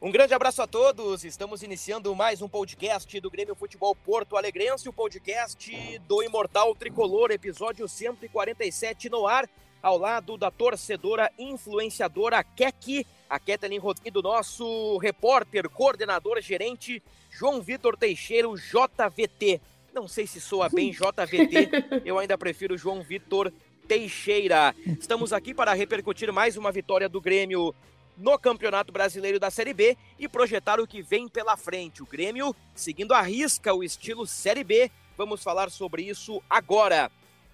[0.00, 1.24] Um grande abraço a todos.
[1.24, 7.32] Estamos iniciando mais um podcast do Grêmio Futebol Porto Alegrense, o podcast do Imortal Tricolor,
[7.32, 9.50] episódio 147 no ar,
[9.82, 17.60] ao lado da torcedora influenciadora Kek, a Kathleen Rodrigues, do nosso repórter, coordenador, gerente João
[17.60, 19.60] Vitor Teixeira, o JVT.
[19.92, 23.52] Não sei se soa bem JVT, eu ainda prefiro João Vitor
[23.88, 24.76] Teixeira.
[24.86, 27.74] Estamos aqui para repercutir mais uma vitória do Grêmio
[28.18, 32.02] no Campeonato Brasileiro da Série B e projetar o que vem pela frente.
[32.02, 34.90] O Grêmio seguindo a risca o estilo Série B.
[35.16, 37.10] Vamos falar sobre isso agora.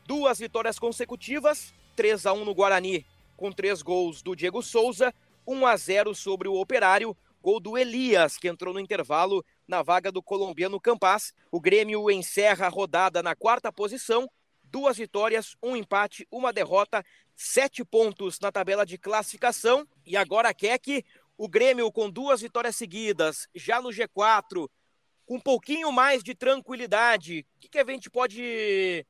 [0.06, 5.14] Duas vitórias consecutivas, 3 a 1 no Guarani, com três gols do Diego Souza,
[5.46, 10.10] 1 a 0 sobre o Operário, gol do Elias, que entrou no intervalo na vaga
[10.10, 11.32] do colombiano Campas.
[11.50, 14.28] O Grêmio encerra a rodada na quarta posição,
[14.62, 17.04] duas vitórias, um empate, uma derrota,
[17.36, 19.86] sete pontos na tabela de classificação.
[20.06, 21.04] E agora quer que
[21.36, 24.68] o Grêmio, com duas vitórias seguidas, já no G4,
[25.26, 29.04] com um pouquinho mais de tranquilidade, o que, que a gente pode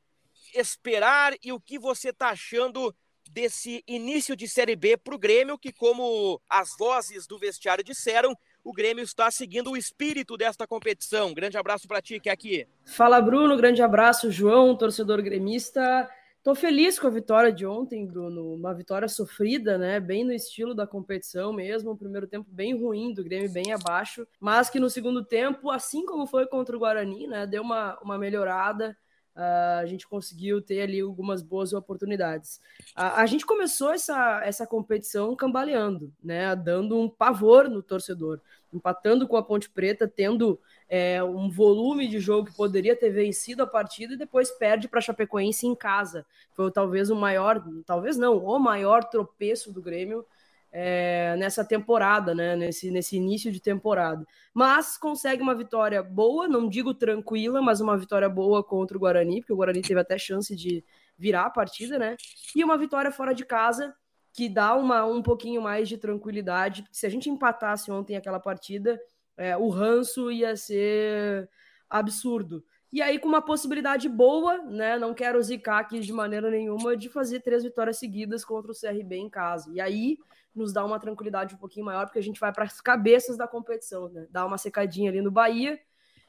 [0.55, 2.95] esperar e o que você está achando
[3.31, 8.37] desse início de Série B para o Grêmio, que, como as vozes do vestiário disseram,
[8.63, 11.35] o Grêmio está seguindo o espírito desta competição.
[11.35, 12.67] Grande abraço para ti, que é aqui.
[12.87, 13.57] Fala, Bruno.
[13.57, 16.09] Grande abraço, João, torcedor gremista.
[16.45, 18.53] Tô feliz com a vitória de ontem, Bruno.
[18.53, 19.99] Uma vitória sofrida, né?
[19.99, 21.91] Bem no estilo da competição mesmo.
[21.91, 24.29] O primeiro tempo bem ruim do Grêmio, bem abaixo.
[24.39, 27.47] Mas que no segundo tempo, assim como foi contra o Guarani, né?
[27.47, 28.95] Deu uma, uma melhorada.
[29.35, 32.61] Uh, a gente conseguiu ter ali algumas boas oportunidades.
[32.91, 36.55] Uh, a gente começou essa, essa competição cambaleando, né?
[36.55, 38.39] Dando um pavor no torcedor,
[38.71, 43.63] empatando com a Ponte Preta, tendo é, um volume de jogo que poderia ter vencido
[43.63, 46.27] a partida e depois perde para Chapecoense em casa.
[46.53, 50.25] Foi talvez o maior, talvez não, o maior tropeço do Grêmio
[50.71, 52.57] é, nessa temporada, né?
[52.57, 54.27] Nesse, nesse início de temporada.
[54.53, 59.41] Mas consegue uma vitória boa, não digo tranquila, mas uma vitória boa contra o Guarani,
[59.41, 60.85] porque o Guarani teve até chance de
[61.17, 62.17] virar a partida, né?
[62.57, 63.95] E uma vitória fora de casa
[64.33, 66.85] que dá uma, um pouquinho mais de tranquilidade.
[66.91, 69.01] Se a gente empatasse ontem aquela partida,
[69.37, 71.49] é, o ranço ia ser
[71.89, 72.65] absurdo.
[72.93, 74.97] E aí, com uma possibilidade boa, né?
[74.97, 79.17] Não quero zicar aqui de maneira nenhuma, de fazer três vitórias seguidas contra o CRB
[79.17, 79.69] em casa.
[79.75, 80.17] E aí
[80.55, 83.49] nos dá uma tranquilidade um pouquinho maior, porque a gente vai para as cabeças da
[83.49, 84.29] competição, né?
[84.31, 85.81] Dá uma secadinha ali no Bahia.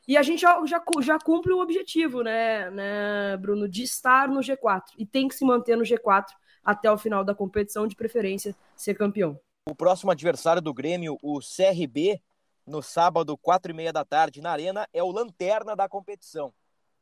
[0.08, 4.40] E a gente já, já, já cumpre o objetivo, né, né, Bruno, de estar no
[4.40, 4.82] G4.
[4.98, 6.26] E tem que se manter no G4
[6.64, 9.40] até o final da competição, de preferência ser campeão.
[9.68, 12.22] O próximo adversário do Grêmio, o CRB,
[12.66, 16.54] no sábado, quatro e meia da tarde, na Arena, é o lanterna da competição.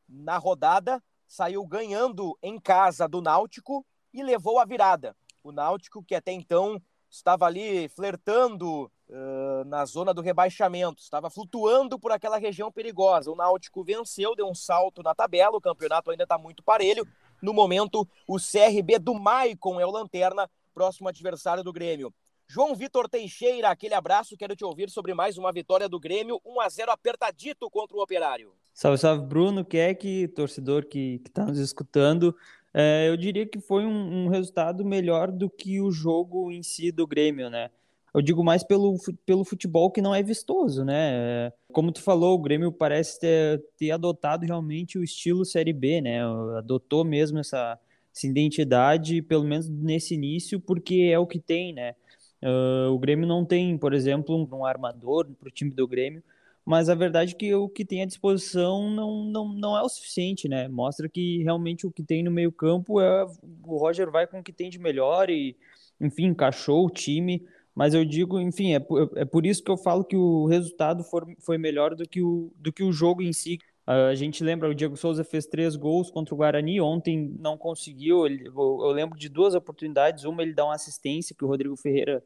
[0.08, 5.16] Na rodada, saiu ganhando em casa do Náutico e levou a virada.
[5.44, 11.98] O Náutico, que até então estava ali flertando uh, na zona do rebaixamento, estava flutuando
[12.00, 13.32] por aquela região perigosa.
[13.32, 17.08] O Náutico venceu, deu um salto na tabela, o campeonato ainda está muito parelho.
[17.42, 22.14] No momento, o CRB do Maicon é o lanterna, próximo adversário do Grêmio.
[22.54, 26.62] João Vitor Teixeira, aquele abraço, quero te ouvir sobre mais uma vitória do Grêmio, 1
[26.62, 28.54] a 0 apertadito contra o Operário.
[28.72, 32.36] Salve, salve, Bruno, Keck, torcedor que está nos escutando.
[32.72, 36.92] É, eu diria que foi um, um, resultado melhor do que o jogo em si
[36.92, 37.72] do Grêmio, né?
[38.14, 41.52] Eu digo mais pelo, pelo futebol que não é vistoso, né?
[41.72, 46.24] Como tu falou, o Grêmio parece ter, ter adotado realmente o estilo Série B, né?
[46.56, 47.80] Adotou mesmo essa,
[48.16, 51.96] essa identidade, pelo menos nesse início, porque é o que tem, né?
[52.44, 56.22] Uh, o Grêmio não tem, por exemplo, um, um armador para o time do Grêmio,
[56.66, 59.88] mas a verdade é que o que tem à disposição não, não, não é o
[59.90, 60.68] suficiente, né?
[60.68, 63.26] Mostra que realmente o que tem no meio-campo é
[63.64, 65.56] o Roger vai com o que tem de melhor e,
[66.00, 67.46] enfim, encaixou o time.
[67.76, 68.86] Mas eu digo, enfim, é,
[69.16, 72.54] é por isso que eu falo que o resultado for, foi melhor do que o,
[72.58, 73.58] do que o jogo em si.
[73.86, 78.26] A gente lembra, o Diego Souza fez três gols contra o Guarani, ontem não conseguiu.
[78.26, 80.24] Ele, eu, lembro de duas oportunidades.
[80.24, 82.24] Uma ele dá uma assistência que o Rodrigo Ferreira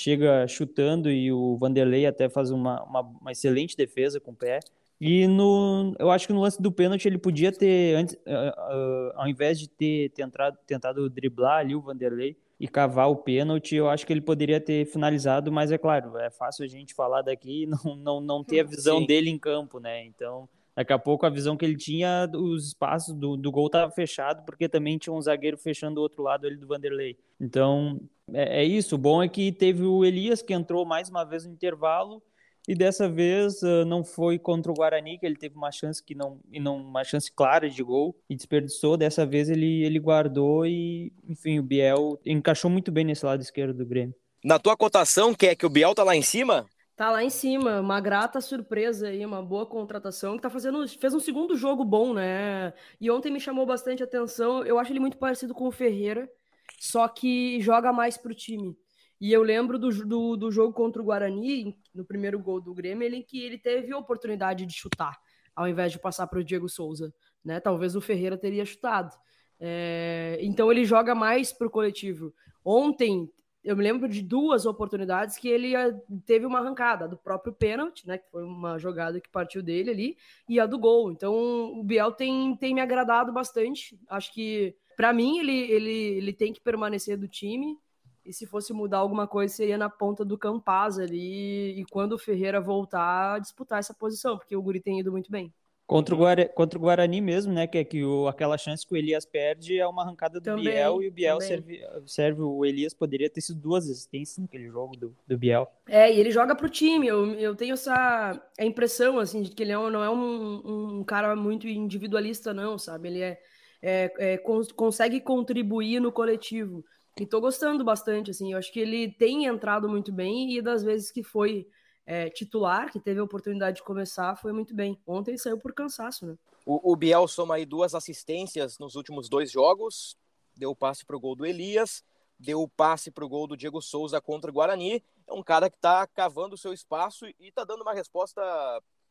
[0.00, 4.60] chega chutando e o Vanderlei até faz uma, uma, uma excelente defesa com o pé.
[5.00, 9.12] E no, eu acho que no lance do pênalti ele podia ter, antes, uh, uh,
[9.14, 13.88] ao invés de ter tentado, tentado driblar ali o Vanderlei e cavar o pênalti, eu
[13.88, 17.62] acho que ele poderia ter finalizado, mas é claro, é fácil a gente falar daqui
[17.62, 19.06] e não, não, não ter a visão Sim.
[19.06, 20.04] dele em campo, né?
[20.04, 20.46] Então,
[20.80, 24.44] daqui a pouco a visão que ele tinha, os espaços do, do gol estava fechado,
[24.46, 27.18] porque também tinha um zagueiro fechando o outro lado ali do Vanderlei.
[27.38, 28.00] Então,
[28.32, 28.94] é, é isso.
[28.94, 32.22] O bom é que teve o Elias que entrou mais uma vez no intervalo
[32.66, 36.14] e dessa vez uh, não foi contra o Guarani que ele teve uma chance que
[36.14, 38.96] não e não uma chance clara de gol e desperdiçou.
[38.96, 43.76] Dessa vez ele ele guardou e enfim o Biel encaixou muito bem nesse lado esquerdo
[43.76, 44.14] do Grêmio.
[44.42, 46.66] Na tua cotação, quer que o Biel tá lá em cima?
[47.00, 51.14] Tá lá em cima, uma grata surpresa aí, uma boa contratação, que tá fazendo, fez
[51.14, 52.74] um segundo jogo bom, né?
[53.00, 56.30] E ontem me chamou bastante atenção, eu acho ele muito parecido com o Ferreira,
[56.78, 58.76] só que joga mais pro time.
[59.18, 63.02] E eu lembro do, do, do, jogo contra o Guarani, no primeiro gol do Grêmio,
[63.02, 65.18] ele, que ele teve a oportunidade de chutar,
[65.56, 67.14] ao invés de passar para o Diego Souza.
[67.42, 67.60] Né?
[67.60, 69.16] Talvez o Ferreira teria chutado.
[69.58, 72.34] É, então ele joga mais para o coletivo.
[72.62, 73.26] Ontem,
[73.62, 78.06] eu me lembro de duas oportunidades que ele eh, teve uma arrancada, do próprio pênalti,
[78.06, 78.18] né?
[78.18, 80.16] Que foi uma jogada que partiu dele ali,
[80.48, 81.12] e a do gol.
[81.12, 81.34] Então
[81.78, 83.98] o Biel tem, tem me agradado bastante.
[84.08, 87.78] Acho que, para mim, ele, ele, ele tem que permanecer do time.
[88.24, 91.80] E se fosse mudar alguma coisa, seria na ponta do Campaz ali.
[91.80, 95.52] E quando o Ferreira voltar, disputar essa posição, porque o Guri tem ido muito bem.
[95.90, 97.66] Contra o, Guarani, contra o Guarani mesmo, né?
[97.66, 100.66] Que é que o, aquela chance que o Elias perde é uma arrancada do também,
[100.66, 104.96] Biel e o Biel serve, serve, O Elias poderia ter sido duas assistências naquele jogo
[104.96, 105.68] do, do Biel.
[105.88, 107.08] É, e ele joga pro time.
[107.08, 111.34] Eu, eu tenho essa a impressão, assim, de que ele não é um, um cara
[111.34, 113.08] muito individualista, não, sabe?
[113.08, 113.40] Ele é,
[113.82, 116.84] é, é consegue contribuir no coletivo.
[117.18, 118.52] E tô gostando bastante, assim.
[118.52, 121.66] Eu acho que ele tem entrado muito bem e das vezes que foi
[122.10, 125.00] é, titular, que teve a oportunidade de começar, foi muito bem.
[125.06, 126.36] Ontem saiu por cansaço, né?
[126.66, 130.16] O, o Biel soma aí duas assistências nos últimos dois jogos,
[130.56, 132.02] deu o passe pro gol do Elias,
[132.36, 135.04] deu o passe pro gol do Diego Souza contra o Guarani.
[135.24, 138.42] É um cara que tá cavando o seu espaço e tá dando uma resposta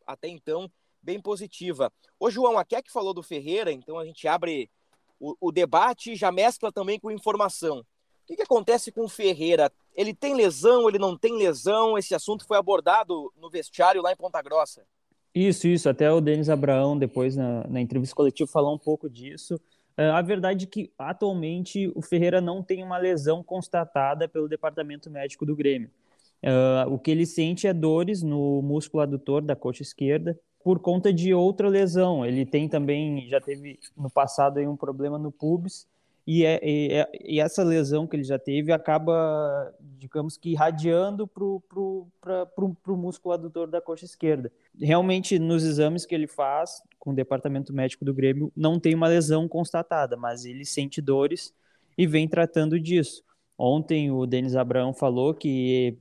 [0.05, 0.69] até então
[1.01, 1.93] bem positiva.
[2.19, 4.69] Ô João, a Keck falou do Ferreira, então a gente abre
[5.17, 7.81] o, o debate já mescla também com informação
[8.29, 9.71] que, que acontece com o Ferreira?
[9.95, 11.97] Ele tem lesão, ele não tem lesão?
[11.97, 14.83] Esse assunto foi abordado no vestiário lá em Ponta Grossa.
[15.33, 15.89] Isso, isso.
[15.89, 19.55] Até o Denis Abraão, depois na, na entrevista coletiva, falou um pouco disso.
[19.97, 25.09] Uh, a verdade é que atualmente o Ferreira não tem uma lesão constatada pelo departamento
[25.09, 25.89] médico do Grêmio.
[26.43, 31.11] Uh, o que ele sente é dores no músculo adutor da coxa esquerda por conta
[31.11, 32.23] de outra lesão.
[32.23, 35.87] Ele tem também, já teve no passado aí um problema no pubis
[36.25, 41.43] e, é, é, e, essa lesão que ele já teve acaba, digamos que, irradiando para
[41.43, 44.51] o músculo adutor da coxa esquerda.
[44.79, 49.07] Realmente, nos exames que ele faz com o departamento médico do Grêmio, não tem uma
[49.07, 51.53] lesão constatada, mas ele sente dores
[51.97, 53.23] e vem tratando disso.
[53.57, 55.97] Ontem o Denis Abraão falou que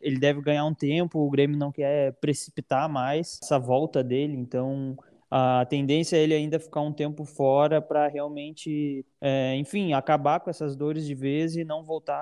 [0.00, 4.96] ele deve ganhar um tempo, o Grêmio não quer precipitar mais essa volta dele, então
[5.30, 10.50] a tendência é ele ainda ficar um tempo fora para realmente, é, enfim, acabar com
[10.50, 12.14] essas dores de vez e não voltar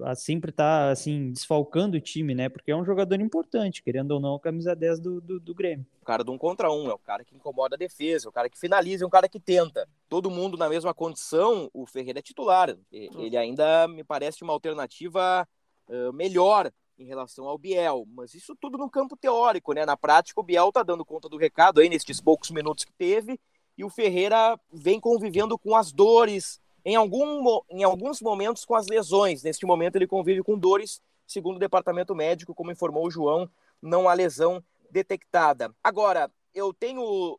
[0.00, 2.48] a, a sempre estar tá, assim desfalcando o time, né?
[2.48, 5.86] Porque é um jogador importante, querendo ou não, a camisa 10 do, do, do Grêmio.
[6.02, 8.32] O cara do um contra um, é o cara que incomoda a defesa, é o
[8.32, 9.88] cara que finaliza, é o cara que tenta.
[10.08, 12.76] Todo mundo na mesma condição, o Ferreira é titular.
[12.92, 15.46] Ele ainda me parece uma alternativa
[15.88, 19.86] uh, melhor em relação ao Biel, mas isso tudo no campo teórico, né?
[19.86, 23.38] Na prática, o Biel tá dando conta do recado aí nestes poucos minutos que teve,
[23.76, 28.88] e o Ferreira vem convivendo com as dores, em, algum, em alguns momentos com as
[28.88, 29.42] lesões.
[29.42, 33.48] Neste momento, ele convive com dores, segundo o departamento médico, como informou o João,
[33.80, 35.72] não há lesão detectada.
[35.82, 37.38] Agora, eu tenho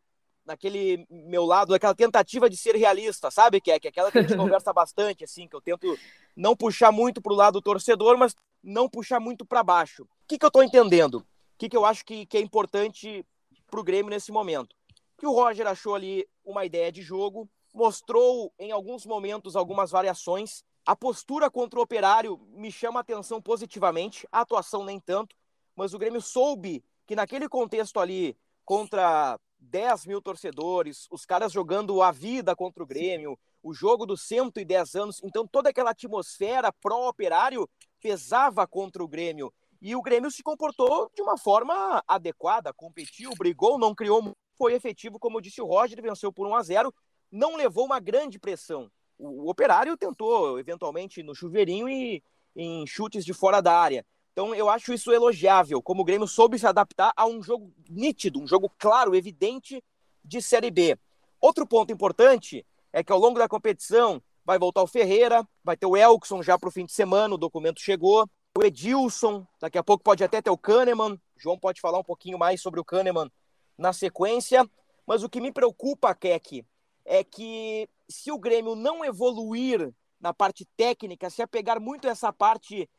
[0.49, 3.61] naquele meu lado, aquela tentativa de ser realista, sabe?
[3.61, 5.95] Que é, que é aquela que a gente conversa bastante, assim, que eu tento
[6.35, 10.03] não puxar muito para o lado do torcedor, mas não puxar muito para baixo.
[10.03, 11.19] O que, que eu estou entendendo?
[11.19, 11.25] O
[11.59, 13.23] que, que eu acho que, que é importante
[13.69, 14.75] para o Grêmio nesse momento?
[15.17, 20.63] Que o Roger achou ali uma ideia de jogo, mostrou em alguns momentos algumas variações.
[20.83, 25.35] A postura contra o Operário me chama a atenção positivamente, a atuação nem tanto,
[25.75, 32.01] mas o Grêmio soube que naquele contexto ali, contra 10 mil torcedores, os caras jogando
[32.01, 37.69] a vida contra o Grêmio, o jogo dos 110 anos, então toda aquela atmosfera pró-operário
[38.01, 39.53] pesava contra o Grêmio.
[39.81, 45.17] E o Grêmio se comportou de uma forma adequada, competiu, brigou, não criou foi efetivo,
[45.17, 46.93] como disse o Roger, venceu por 1 a 0
[47.31, 48.91] não levou uma grande pressão.
[49.17, 52.21] O, o Operário tentou, eventualmente, no chuveirinho e
[52.55, 54.05] em chutes de fora da área.
[54.39, 58.39] Então eu acho isso elogiável, como o Grêmio soube se adaptar a um jogo nítido,
[58.39, 59.83] um jogo claro, evidente
[60.23, 60.97] de Série B.
[61.41, 65.87] Outro ponto importante é que ao longo da competição vai voltar o Ferreira, vai ter
[65.87, 68.25] o Elkson já para o fim de semana, o documento chegou,
[68.57, 72.03] o Edilson, daqui a pouco pode até ter o Kahneman, o João pode falar um
[72.05, 73.29] pouquinho mais sobre o Kahneman
[73.77, 74.65] na sequência,
[75.05, 76.65] mas o que me preocupa, Keck,
[77.03, 82.31] é que se o Grêmio não evoluir na parte técnica, se apegar muito a essa
[82.31, 82.89] parte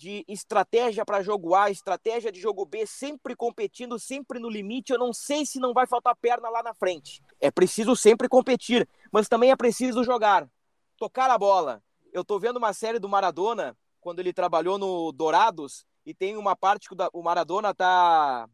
[0.00, 4.98] de estratégia para jogo A, estratégia de jogo B, sempre competindo, sempre no limite, eu
[4.98, 7.22] não sei se não vai faltar perna lá na frente.
[7.38, 10.48] É preciso sempre competir, mas também é preciso jogar,
[10.96, 11.82] tocar a bola.
[12.14, 16.56] Eu tô vendo uma série do Maradona, quando ele trabalhou no Dourados, e tem uma
[16.56, 18.48] parte que o Maradona tá,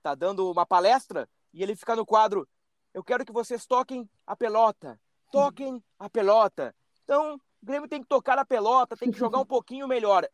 [0.00, 2.46] tá dando uma palestra, e ele fica no quadro,
[2.94, 5.00] eu quero que vocês toquem a pelota,
[5.32, 6.72] toquem a pelota.
[7.02, 10.24] Então, o Grêmio tem que tocar a pelota, tem que jogar um pouquinho melhor.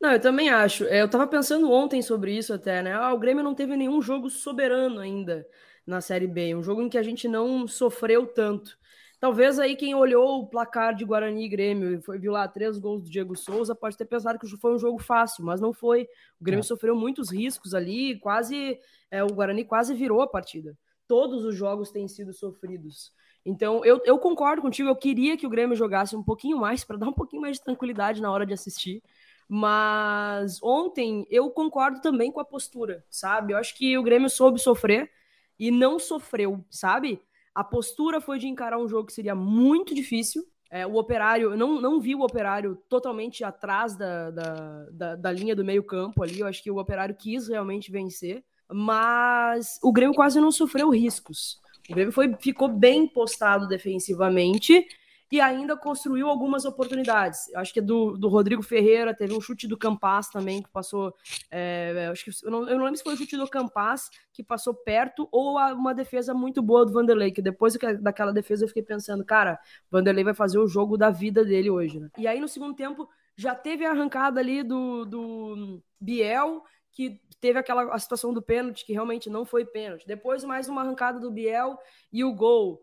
[0.00, 0.84] Não, eu também acho.
[0.84, 2.92] É, eu tava pensando ontem sobre isso até, né?
[2.92, 5.46] Ah, o Grêmio não teve nenhum jogo soberano ainda
[5.86, 8.78] na Série B, um jogo em que a gente não sofreu tanto.
[9.18, 12.78] Talvez aí quem olhou o placar de Guarani e Grêmio e foi, viu lá três
[12.78, 16.02] gols do Diego Souza pode ter pensado que foi um jogo fácil, mas não foi.
[16.40, 16.64] O Grêmio é.
[16.64, 18.78] sofreu muitos riscos ali, quase
[19.10, 20.76] é, o Guarani quase virou a partida.
[21.08, 23.10] Todos os jogos têm sido sofridos.
[23.44, 26.98] Então, eu, eu concordo contigo, eu queria que o Grêmio jogasse um pouquinho mais, para
[26.98, 29.02] dar um pouquinho mais de tranquilidade na hora de assistir.
[29.48, 33.54] Mas ontem eu concordo também com a postura, sabe?
[33.54, 35.10] Eu acho que o Grêmio soube sofrer
[35.58, 37.20] e não sofreu, sabe?
[37.54, 40.44] A postura foi de encarar um jogo que seria muito difícil.
[40.70, 45.32] É, o operário, eu não, não vi o operário totalmente atrás da, da, da, da
[45.32, 46.40] linha do meio-campo ali.
[46.40, 51.58] Eu acho que o operário quis realmente vencer, mas o Grêmio quase não sofreu riscos.
[51.88, 54.86] O Grêmio foi, ficou bem postado defensivamente
[55.30, 57.52] e ainda construiu algumas oportunidades.
[57.54, 61.14] Acho que é do, do Rodrigo Ferreira, teve um chute do Campas também, que passou.
[61.50, 64.42] É, acho que, eu, não, eu não lembro se foi o chute do Campas que
[64.42, 68.82] passou perto ou uma defesa muito boa do Vanderlei, que depois daquela defesa eu fiquei
[68.82, 69.58] pensando, cara,
[69.90, 72.00] Vanderlei vai fazer o jogo da vida dele hoje.
[72.00, 72.08] Né?
[72.16, 77.58] E aí no segundo tempo já teve a arrancada ali do, do Biel, que teve
[77.58, 80.06] aquela a situação do pênalti, que realmente não foi pênalti.
[80.06, 81.78] Depois mais uma arrancada do Biel
[82.12, 82.82] e o gol.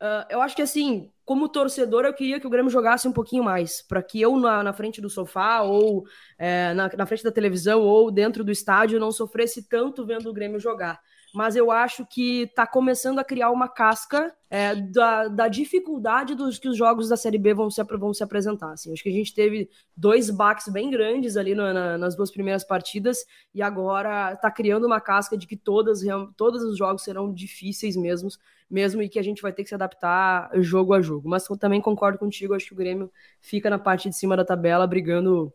[0.00, 3.44] Uh, eu acho que assim, como torcedor, eu queria que o Grêmio jogasse um pouquinho
[3.44, 6.04] mais, para que eu na, na, frente do sofá, ou
[6.38, 10.32] é, na, na, frente da televisão, ou dentro do estádio, não sofresse tanto vendo o
[10.32, 10.98] Grêmio jogar
[11.32, 16.58] mas eu acho que está começando a criar uma casca é, da, da, dificuldade dos
[16.58, 18.72] que os jogos da Série B vão se, vão se apresentar.
[18.72, 18.92] Assim.
[18.92, 22.64] Acho que a gente teve dois baques bem grandes ali no, na, nas duas primeiras
[22.64, 26.00] partidas e agora está criando uma casca de que todas,
[26.36, 28.28] todos os jogos serão difíceis mesmo,
[28.68, 31.28] mesmo e que a gente vai ter que se adaptar jogo a jogo.
[31.28, 33.10] Mas eu também concordo contigo, acho que o Grêmio
[33.40, 35.52] fica na parte de cima da tabela brigando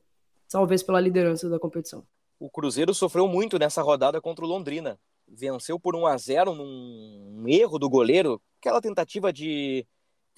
[0.49, 2.05] talvez pela liderança da competição.
[2.39, 7.45] O Cruzeiro sofreu muito nessa rodada contra o Londrina venceu por 1 a 0 num
[7.47, 9.85] erro do goleiro, aquela tentativa de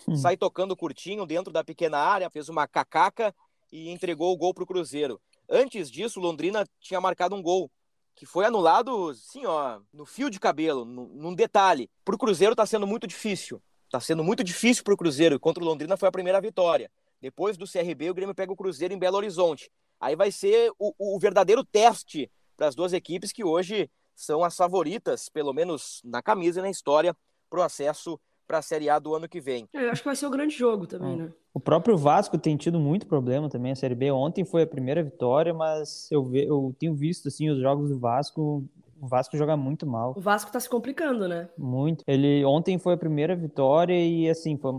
[0.08, 0.16] hum.
[0.16, 3.34] sair tocando curtinho dentro da pequena área, fez uma cacaca
[3.72, 5.20] e entregou o gol para o Cruzeiro.
[5.50, 7.72] Antes disso, Londrina tinha marcado um gol
[8.16, 11.90] que foi anulado, sim, ó, no fio de cabelo, num detalhe.
[12.04, 13.62] Para o Cruzeiro está sendo muito difícil.
[13.86, 15.40] Está sendo muito difícil para o Cruzeiro.
[15.40, 16.92] Contra o Londrina foi a primeira vitória.
[17.22, 19.72] Depois do CRB, o Grêmio pega o Cruzeiro em Belo Horizonte.
[20.00, 24.58] Aí vai ser o, o verdadeiro teste para as duas equipes que hoje são as
[24.58, 27.16] favoritas, pelo menos na camisa e na história,
[27.50, 29.68] para o acesso para a Série A do ano que vem.
[29.74, 31.16] É, eu acho que vai ser o grande jogo também, é.
[31.24, 31.34] né?
[31.54, 34.12] O próprio Vasco tem tido muito problema também, a Série B.
[34.12, 38.00] Ontem foi a primeira vitória, mas eu, ve, eu tenho visto assim, os jogos do
[38.00, 38.64] Vasco.
[39.00, 40.14] O Vasco joga muito mal.
[40.16, 41.50] O Vasco tá se complicando, né?
[41.58, 42.04] Muito.
[42.08, 44.72] Ele ontem foi a primeira vitória e assim, foi,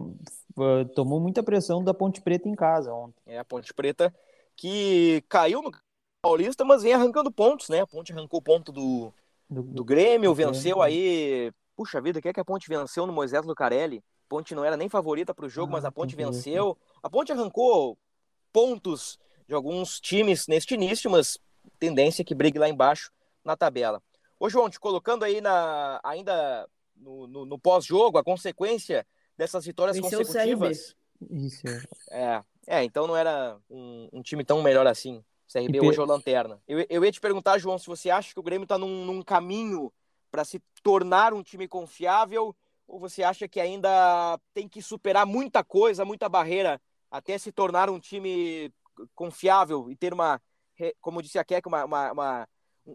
[0.54, 3.20] foi, tomou muita pressão da Ponte Preta em casa ontem.
[3.26, 4.12] É, a Ponte Preta
[4.56, 5.70] que caiu no
[6.22, 7.80] Paulista, mas vem arrancando pontos, né?
[7.80, 9.12] A Ponte arrancou ponto do,
[9.48, 11.52] do, do Grêmio, venceu aí.
[11.76, 13.98] Puxa vida, o que é que a Ponte venceu no Moisés Lucarelli?
[13.98, 16.76] A Ponte não era nem favorita para o jogo, ah, mas a Ponte venceu.
[17.02, 17.96] A Ponte arrancou
[18.52, 21.38] pontos de alguns times neste início, mas
[21.78, 23.10] tendência é que brigue lá embaixo
[23.44, 24.02] na tabela.
[24.38, 29.96] Ô, João, te colocando aí na, ainda no, no, no pós-jogo, a consequência dessas vitórias
[29.96, 30.94] Venceu consecutivas.
[31.30, 31.66] Isso.
[32.10, 35.24] É, é, então não era um, um time tão melhor assim.
[35.50, 36.60] CRB hoje é o lanterna.
[36.68, 39.22] Eu, eu ia te perguntar, João, se você acha que o Grêmio está num, num
[39.22, 39.92] caminho
[40.30, 42.54] para se tornar um time confiável
[42.86, 47.88] ou você acha que ainda tem que superar muita coisa, muita barreira até se tornar
[47.88, 48.72] um time
[49.14, 50.40] confiável e ter uma,
[51.00, 52.48] como disse a Keck, uma, uma, uma,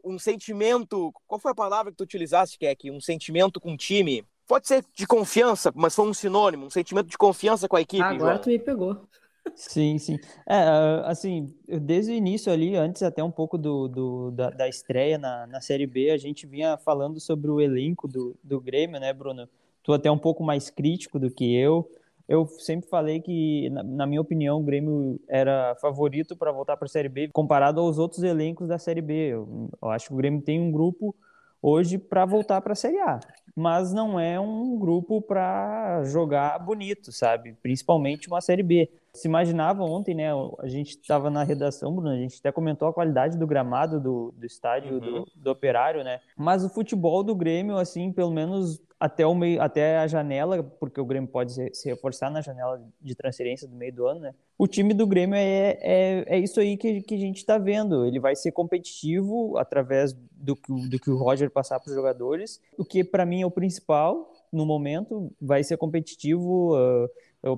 [0.04, 1.12] um sentimento.
[1.28, 2.92] Qual foi a palavra que tu utilizaste, Keck?
[2.92, 4.26] Um sentimento com o time?
[4.48, 8.04] Pode ser de confiança, mas foi um sinônimo, um sentimento de confiança com a equipe.
[8.04, 8.38] Agora João.
[8.40, 9.08] tu me pegou.
[9.56, 10.16] Sim, sim.
[10.48, 14.68] É, ah, assim, desde o início ali, antes até um pouco do, do da, da
[14.68, 19.00] estreia na, na Série B, a gente vinha falando sobre o elenco do, do Grêmio,
[19.00, 19.48] né, Bruno?
[19.84, 21.90] Tu até um pouco mais crítico do que eu.
[22.28, 26.86] Eu sempre falei que, na, na minha opinião, o Grêmio era favorito para voltar para
[26.86, 29.14] a Série B comparado aos outros elencos da Série B.
[29.34, 31.14] Eu, eu acho que o Grêmio tem um grupo
[31.62, 33.20] hoje para voltar para a Série A,
[33.56, 37.56] mas não é um grupo para jogar bonito, sabe?
[37.62, 38.90] Principalmente uma Série B.
[39.16, 40.30] Se imaginava ontem, né?
[40.60, 44.34] A gente estava na redação, Bruno, a gente até comentou a qualidade do gramado do,
[44.36, 45.00] do estádio Uhum.
[45.00, 46.20] do, do Operário, né?
[46.36, 51.02] Mas o futebol do Grêmio, assim, pelo menos até o meio, até a janela, porque
[51.02, 54.34] o Grêmio pode se, reforçar na janela de transferência do meio do ano, né?
[54.58, 58.06] O time do Grêmio é, é, é isso aí que, que a gente está vendo.
[58.06, 60.58] Ele vai ser competitivo através do,
[60.90, 64.32] do que o Roger passar para os jogadores, o que para mim é o principal
[64.54, 66.74] no momento, vai ser competitivo.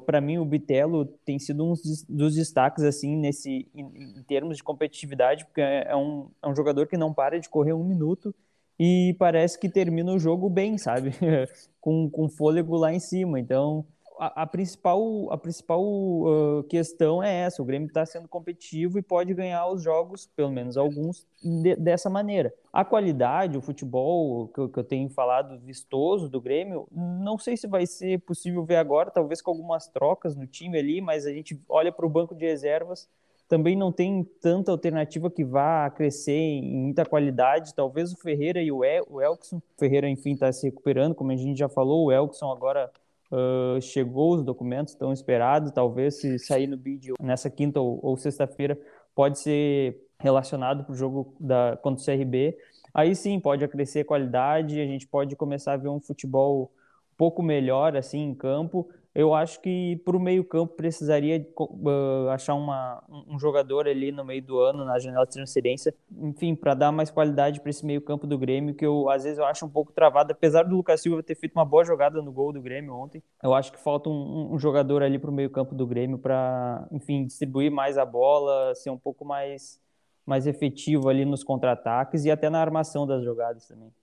[0.07, 4.57] para mim, o Bitelo tem sido um dos- dos destaques assim nesse em, em termos
[4.57, 7.83] de competitividade, porque é é um, é um jogador que não para de correr um
[7.83, 8.33] minuto
[8.79, 11.11] e parece que termina o jogo bem, sabe?
[11.79, 13.39] com, com fôlego lá em cima.
[13.39, 13.85] Então,
[14.19, 19.01] a, a principal, a principal uh, questão é essa: o Grêmio está sendo competitivo e
[19.01, 22.53] pode ganhar os jogos, pelo menos alguns, de- dessa maneira.
[22.71, 27.67] A qualidade, o futebol que que eu tenho falado vistoso do Grêmio, não sei se
[27.67, 31.59] vai ser possível ver agora, talvez com algumas trocas no time ali, mas a gente
[31.69, 33.07] olha para o banco de reservas
[33.47, 37.75] também não tem tanta alternativa que vá crescer em muita qualidade.
[37.75, 39.57] Talvez o Ferreira e o, El o Elkson.
[39.57, 42.05] O Ferreira, enfim, está se recuperando, como a gente já falou.
[42.05, 42.89] O Elkson agora
[43.31, 45.71] uh, chegou, os documentos estão esperados.
[45.71, 48.79] Talvez, se sair no vídeo nessa quinta ou, ou sexta-feira,
[49.13, 52.57] pode ser relacionado para o jogo da, contra o CRB.
[52.93, 56.71] Aí sim, pode acrescer qualidade, a gente pode começar a ver um futebol
[57.13, 58.89] um pouco melhor assim em campo.
[59.15, 64.41] Eu acho que para o meio-campo precisaria uh, achar uma, um jogador ali no meio
[64.41, 68.37] do ano, na janela de transferência, enfim, para dar mais qualidade para esse meio-campo do
[68.37, 71.33] Grêmio, que eu às vezes eu acho um pouco travado, apesar do Lucas Silva ter
[71.33, 73.23] feito uma boa jogada no gol do Grêmio ontem.
[73.41, 77.25] Eu acho que falta um, um jogador ali para o meio-campo do Grêmio para, enfim,
[77.25, 79.79] distribuir mais a bola, ser um pouco mais,
[80.25, 83.93] mais efetivo ali nos contra-ataques e até na armação das jogadas também.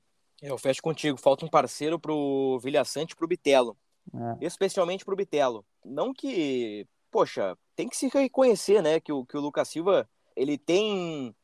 [0.41, 1.19] Eu fecho contigo.
[1.19, 3.77] Falta um parceiro pro Vilhaçante e pro Bitelo.
[4.15, 4.45] É.
[4.45, 5.65] Especialmente pro Bitelo.
[5.85, 10.59] Não que, poxa, tem que se reconhecer, né, que o, que o Lucas Silva, ele
[10.59, 11.35] tem,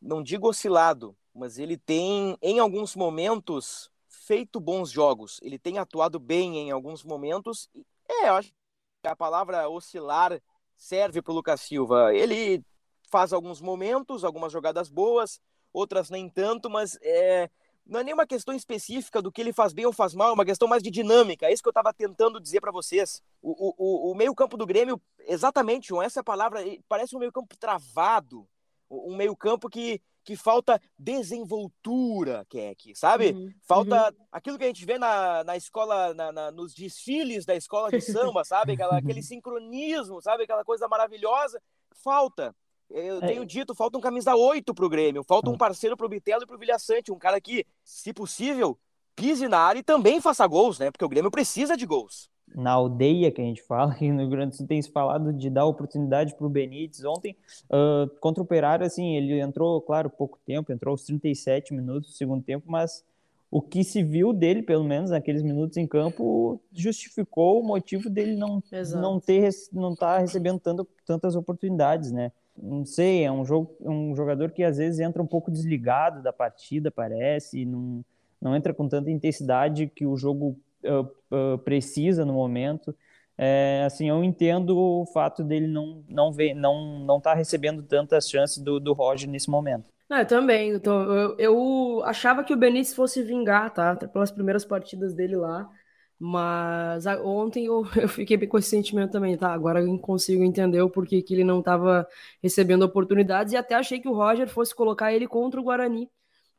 [0.00, 5.38] não digo oscilado, mas ele tem, em alguns momentos, feito bons jogos.
[5.42, 7.68] Ele tem atuado bem em alguns momentos.
[8.08, 10.40] É, eu acho que a palavra oscilar
[10.76, 12.14] serve pro Lucas Silva.
[12.14, 12.64] Ele
[13.10, 15.40] faz alguns momentos, algumas jogadas boas,
[15.72, 17.50] outras nem tanto, mas é,
[17.88, 20.44] não é nenhuma questão específica do que ele faz bem ou faz mal, é uma
[20.44, 21.46] questão mais de dinâmica.
[21.46, 23.22] É isso que eu estava tentando dizer para vocês.
[23.40, 28.46] O, o, o meio-campo do Grêmio, exatamente, João, essa palavra parece um meio-campo travado,
[28.90, 33.32] um meio-campo que, que falta desenvoltura, Keck, sabe?
[33.32, 34.26] Uhum, falta uhum.
[34.30, 38.00] aquilo que a gente vê na, na escola, na, na, nos desfiles da escola de
[38.02, 38.72] samba, sabe?
[38.72, 40.44] Aquela, aquele sincronismo, sabe?
[40.44, 41.58] Aquela coisa maravilhosa.
[42.04, 42.54] Falta.
[42.90, 43.46] Eu tenho é.
[43.46, 47.12] dito, falta um camisa 8 pro Grêmio, falta um parceiro pro Bitelo e pro Vilhaçante,
[47.12, 48.78] um cara que, se possível,
[49.14, 50.90] pise na área e também faça gols, né?
[50.90, 52.30] Porque o Grêmio precisa de gols.
[52.54, 55.32] Na aldeia que a gente fala, aqui no Rio Grande do Sul tem se falado
[55.32, 57.04] de dar oportunidade pro Benítez.
[57.04, 62.10] Ontem, uh, contra o Operário, assim, ele entrou, claro, pouco tempo, entrou aos 37 minutos
[62.10, 63.04] do segundo tempo, mas
[63.50, 68.36] o que se viu dele, pelo menos naqueles minutos em campo, justificou o motivo dele
[68.36, 68.62] não,
[68.94, 72.30] não ter não estar tá recebendo tanto, tantas oportunidades, né?
[72.62, 76.32] Não sei, é um, jogo, um jogador que às vezes entra um pouco desligado da
[76.32, 78.04] partida, parece, não,
[78.40, 82.94] não entra com tanta intensidade que o jogo uh, uh, precisa no momento.
[83.36, 88.28] É, assim, eu entendo o fato dele não não ver, não não tá recebendo tantas
[88.28, 89.88] chances do, do Roger nesse momento.
[90.08, 90.70] Não, eu também.
[90.70, 93.94] Então, eu, eu achava que o Benítez fosse vingar, tá?
[93.94, 95.70] Pelas primeiras partidas dele lá.
[96.18, 99.52] Mas ontem eu, eu fiquei bem com esse sentimento também, tá?
[99.52, 102.06] Agora eu consigo entender o porquê que ele não estava
[102.42, 106.10] recebendo oportunidades e até achei que o Roger fosse colocar ele contra o Guarani.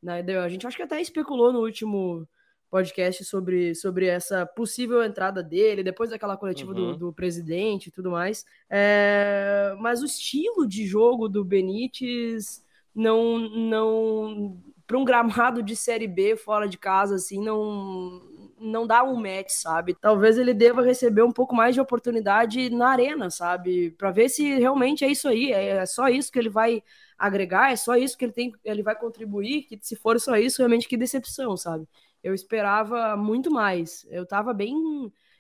[0.02, 0.22] Né?
[0.38, 2.26] A gente acho que até especulou no último
[2.70, 6.92] podcast sobre, sobre essa possível entrada dele, depois daquela coletiva uhum.
[6.92, 8.46] do, do, presidente e tudo mais.
[8.70, 12.64] É, mas o estilo de jogo do Benítez
[12.96, 13.40] não.
[13.40, 19.16] não para um gramado de Série B fora de casa, assim, não não dá um
[19.16, 19.94] match, sabe?
[19.96, 23.92] Talvez ele deva receber um pouco mais de oportunidade na arena, sabe?
[23.92, 26.84] Para ver se realmente é isso aí, é só isso que ele vai
[27.18, 30.60] agregar, é só isso que ele tem, ele vai contribuir, que se for só isso,
[30.60, 31.88] realmente que decepção, sabe?
[32.24, 34.06] Eu esperava muito mais.
[34.10, 34.76] Eu tava bem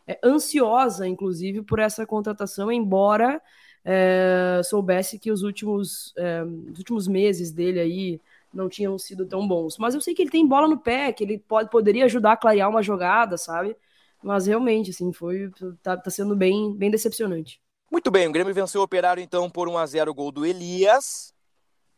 [0.07, 3.41] é, ansiosa, inclusive, por essa contratação, embora
[3.83, 8.21] é, soubesse que os últimos, é, os últimos meses dele aí
[8.53, 9.77] não tinham sido tão bons.
[9.77, 12.37] Mas eu sei que ele tem bola no pé, que ele pode, poderia ajudar a
[12.37, 13.75] clarear uma jogada, sabe?
[14.21, 17.61] Mas realmente, assim, foi tá, tá sendo bem, bem decepcionante.
[17.91, 20.45] Muito bem, o Grêmio venceu o Operário então por 1 a 0 o gol do
[20.45, 21.33] Elias.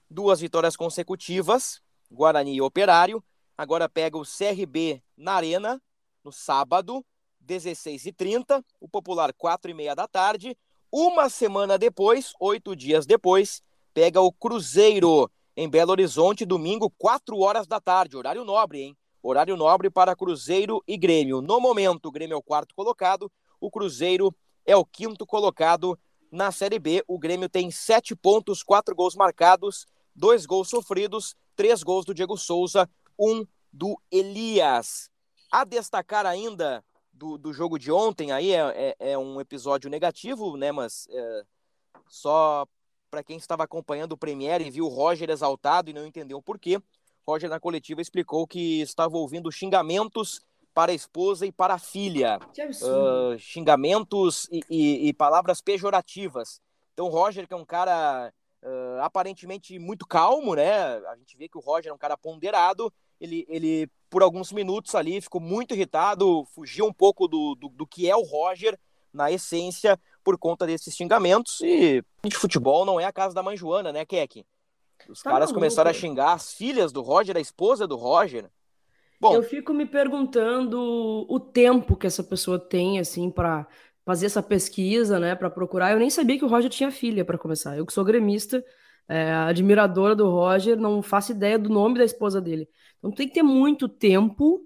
[0.09, 3.23] Duas vitórias consecutivas, Guarani e Operário.
[3.57, 5.81] Agora pega o CRB na Arena
[6.23, 7.03] no sábado,
[7.45, 10.57] 16h30, o Popular 4h30 da tarde.
[10.91, 13.61] Uma semana depois, oito dias depois,
[13.93, 15.29] pega o Cruzeiro
[15.61, 18.17] em Belo Horizonte, domingo, 4 horas da tarde.
[18.17, 18.97] Horário nobre, hein?
[19.21, 21.39] Horário nobre para Cruzeiro e Grêmio.
[21.39, 25.99] No momento, o Grêmio é o quarto colocado, o Cruzeiro é o quinto colocado
[26.31, 27.03] na Série B.
[27.07, 32.37] O Grêmio tem sete pontos, quatro gols marcados, dois gols sofridos, três gols do Diego
[32.37, 35.11] Souza, um do Elias.
[35.51, 40.57] A destacar ainda do, do jogo de ontem, aí é, é, é um episódio negativo,
[40.57, 40.71] né?
[40.71, 41.43] Mas é,
[42.07, 42.65] só
[43.11, 46.41] para quem estava acompanhando o Premier e viu o Roger exaltado e não entendeu o
[46.41, 46.81] porquê,
[47.27, 50.41] Roger na coletiva explicou que estava ouvindo xingamentos
[50.73, 52.39] para a esposa e para a filha.
[52.81, 56.61] Uh, xingamentos e, e, e, palavras pejorativas.
[56.93, 60.71] Então, o Roger, que é um cara uh, aparentemente muito calmo, né?
[61.07, 62.91] A gente vê que o Roger é um cara ponderado.
[63.19, 67.85] Ele, ele por alguns minutos ali, ficou muito irritado, fugiu um pouco do, do, do
[67.85, 68.79] que é o Roger
[69.13, 71.59] na essência por conta desses xingamentos.
[71.61, 74.45] E de futebol não é a casa da mãe Joana, né, Keck?
[75.09, 75.59] Os tá caras maluco.
[75.59, 78.49] começaram a xingar as filhas do Roger, a esposa do Roger.
[79.19, 83.67] Bom, eu fico me perguntando o tempo que essa pessoa tem assim para
[84.03, 85.91] fazer essa pesquisa, né, para procurar.
[85.91, 87.77] Eu nem sabia que o Roger tinha filha para começar.
[87.77, 88.63] Eu que sou gremista,
[89.07, 92.67] é, admiradora do Roger, não faço ideia do nome da esposa dele.
[92.97, 94.61] Então tem que ter muito tempo,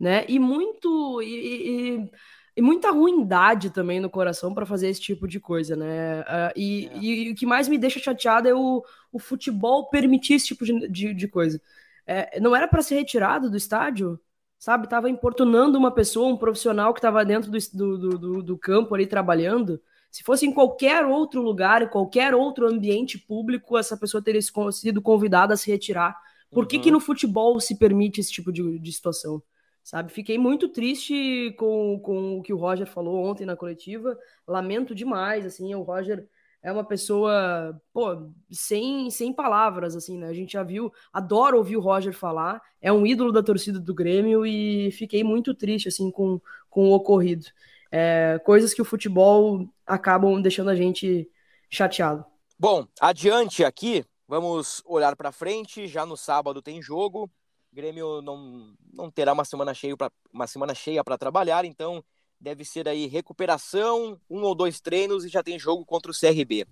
[0.00, 2.10] né, e muito e, e
[2.58, 6.22] e muita ruindade também no coração para fazer esse tipo de coisa, né?
[6.22, 6.98] Uh, e, é.
[6.98, 10.64] e, e, o que mais me deixa chateado é o, o futebol permitir esse tipo
[10.64, 11.62] de, de, de coisa.
[12.04, 14.18] É, não era para ser retirado do estádio,
[14.58, 14.88] sabe?
[14.88, 19.06] Tava importunando uma pessoa, um profissional que estava dentro do, do, do, do, campo ali
[19.06, 19.80] trabalhando.
[20.10, 24.40] Se fosse em qualquer outro lugar, em qualquer outro ambiente público, essa pessoa teria
[24.72, 26.16] sido convidada a se retirar.
[26.50, 26.82] Por que, uhum.
[26.82, 29.40] que no futebol se permite esse tipo de, de situação?
[29.88, 30.12] Sabe?
[30.12, 34.18] Fiquei muito triste com, com o que o Roger falou ontem na coletiva.
[34.46, 36.28] Lamento demais, assim, o Roger
[36.62, 40.28] é uma pessoa, pô, sem, sem palavras, assim, né?
[40.28, 43.94] A gente já viu, adoro ouvir o Roger falar, é um ídolo da torcida do
[43.94, 47.46] Grêmio e fiquei muito triste, assim, com, com o ocorrido.
[47.90, 51.26] É, coisas que o futebol acabam deixando a gente
[51.70, 52.26] chateado.
[52.58, 55.86] Bom, adiante aqui, vamos olhar para frente.
[55.86, 57.30] Já no sábado tem jogo.
[57.72, 62.02] Grêmio não, não terá uma semana cheia para uma semana cheia para trabalhar, então
[62.40, 66.66] deve ser aí recuperação, um ou dois treinos e já tem jogo contra o CRB.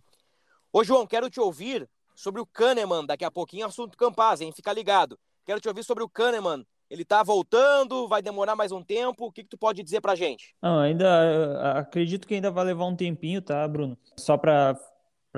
[0.72, 4.52] Ô João, quero te ouvir sobre o Kahneman, daqui a pouquinho assunto Campaz, hein?
[4.52, 5.18] Fica ligado.
[5.44, 6.66] Quero te ouvir sobre o Kahneman.
[6.88, 9.26] Ele tá voltando, vai demorar mais um tempo.
[9.26, 10.54] O que, que tu pode dizer pra gente?
[10.62, 13.98] Não, ainda acredito que ainda vai levar um tempinho, tá, Bruno?
[14.16, 14.78] Só para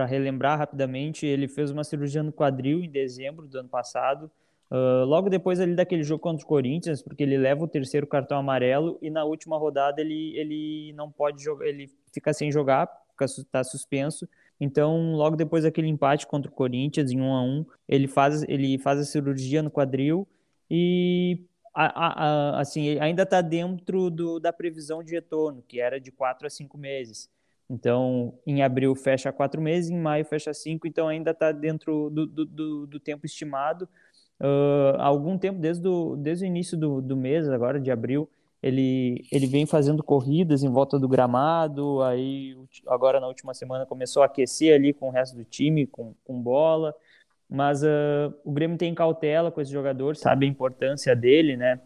[0.06, 4.30] relembrar rapidamente, ele fez uma cirurgia no quadril em dezembro do ano passado.
[4.70, 8.38] Uh, logo depois ali daquele jogo contra o Corinthians, porque ele leva o terceiro cartão
[8.38, 12.86] amarelo e na última rodada ele, ele não pode jogar, ele fica sem jogar,
[13.20, 14.28] está suspenso.
[14.60, 18.76] Então, logo depois daquele empate contra o Corinthians em 1 a 1, ele faz ele
[18.78, 20.28] faz a cirurgia no quadril
[20.70, 22.24] e a, a,
[22.56, 26.50] a, assim ainda está dentro do, da previsão de retorno, que era de 4 a
[26.50, 27.30] 5 meses.
[27.70, 32.26] Então, em abril fecha quatro meses, em maio fecha cinco, então ainda está dentro do,
[32.26, 33.86] do, do tempo estimado
[34.40, 38.28] uh, há algum tempo, desde, do, desde o início do, do mês, agora de abril,
[38.62, 44.22] ele, ele vem fazendo corridas em volta do gramado, aí agora na última semana começou
[44.22, 46.94] a aquecer ali com o resto do time, com, com bola,
[47.48, 51.80] mas uh, o Grêmio tem cautela com esse jogador, sabe a importância dele, né?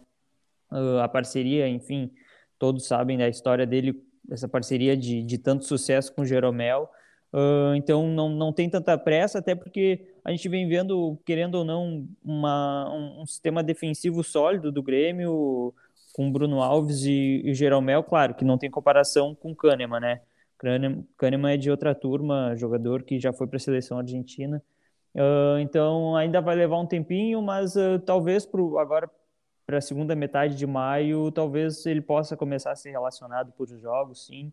[0.71, 2.11] Uh, a parceria, enfim,
[2.57, 6.89] todos sabem da história dele, essa parceria de, de tanto sucesso com o Jeromel,
[7.33, 11.65] Uh, então não, não tem tanta pressa, até porque a gente vem vendo, querendo ou
[11.65, 15.73] não, uma, um, um sistema defensivo sólido do Grêmio,
[16.13, 20.21] com Bruno Alves e, e Jeromel, claro, que não tem comparação com Kahneman, né?
[21.17, 24.63] Kahneman é de outra turma, jogador que já foi para a seleção argentina.
[25.13, 29.09] Uh, então ainda vai levar um tempinho, mas uh, talvez pro, agora
[29.65, 34.25] para a segunda metade de maio, talvez ele possa começar a ser relacionado por jogos,
[34.25, 34.51] sim,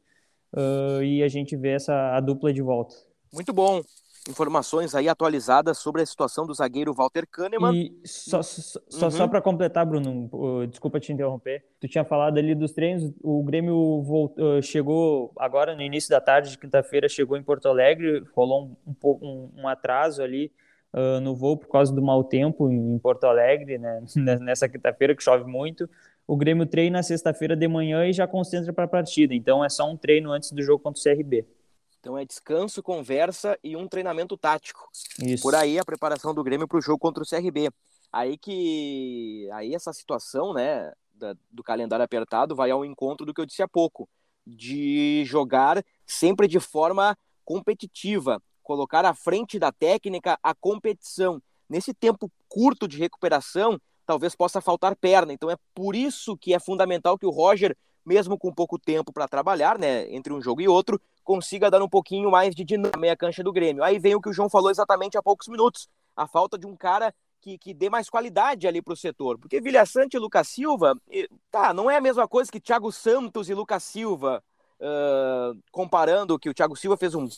[0.53, 2.95] uh, e a gente vê essa a dupla de volta.
[3.33, 3.81] Muito bom.
[4.29, 7.75] Informações aí atualizadas sobre a situação do zagueiro Walter Kahneman.
[7.75, 9.11] E só, só, uhum.
[9.11, 10.29] só para completar, Bruno,
[10.69, 11.65] desculpa te interromper.
[11.81, 16.21] Tu tinha falado ali dos treinos, o Grêmio voltou, uh, chegou agora no início da
[16.21, 20.53] tarde de quinta-feira, chegou em Porto Alegre, rolou um, um, um atraso ali
[20.93, 24.03] uh, no voo por causa do mau tempo em Porto Alegre, né?
[24.41, 25.89] nessa quinta-feira que chove muito.
[26.27, 29.35] O Grêmio treina na sexta-feira de manhã e já concentra para a partida.
[29.35, 31.45] Então é só um treino antes do jogo contra o CRB.
[32.01, 34.89] Então é descanso, conversa e um treinamento tático.
[35.23, 35.43] Isso.
[35.43, 37.71] Por aí a preparação do Grêmio para o jogo contra o CRB.
[38.11, 43.41] Aí que aí essa situação, né, da, do calendário apertado vai ao encontro do que
[43.41, 44.09] eu disse há pouco,
[44.47, 51.41] de jogar sempre de forma competitiva, colocar à frente da técnica a competição.
[51.69, 55.33] Nesse tempo curto de recuperação, talvez possa faltar perna.
[55.33, 59.29] Então é por isso que é fundamental que o Roger, mesmo com pouco tempo para
[59.29, 63.01] trabalhar, né, entre um jogo e outro, consiga dar um pouquinho mais de dinâmica na
[63.01, 63.85] meia cancha do Grêmio.
[63.85, 66.77] Aí vem o que o João falou exatamente há poucos minutos, a falta de um
[66.77, 69.39] cara que, que dê mais qualidade ali para o setor.
[69.39, 70.95] Porque Vilha Sante e Lucas Silva,
[71.51, 74.43] tá, não é a mesma coisa que Thiago Santos e Lucas Silva,
[74.81, 77.29] uh, comparando que o Thiago Silva fez um